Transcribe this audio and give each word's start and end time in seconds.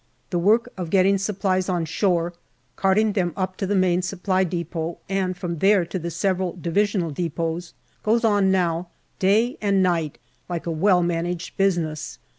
The 0.31 0.39
work 0.39 0.73
of 0.77 0.89
get 0.89 1.03
ting 1.03 1.19
supplies 1.19 1.69
on 1.69 1.85
shore, 1.85 2.33
carting 2.75 3.13
them 3.13 3.33
up 3.37 3.55
to 3.57 3.67
the 3.67 3.75
Main 3.75 4.01
Supply 4.01 4.43
depot, 4.43 4.97
and 5.07 5.37
from 5.37 5.59
there 5.59 5.85
to 5.85 5.99
the 5.99 6.09
several 6.09 6.53
divisional 6.59 7.11
depots, 7.11 7.75
goes 8.01 8.25
on 8.25 8.49
now 8.49 8.87
day 9.19 9.59
and 9.61 9.83
night 9.83 10.17
like 10.49 10.65
a 10.65 10.71
well 10.71 11.03
managed 11.03 11.55
business. 11.55 12.17